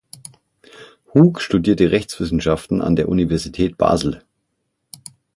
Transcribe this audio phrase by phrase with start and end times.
[1.13, 4.23] Hug studierte Rechtswissenschaften an der Universität Basel.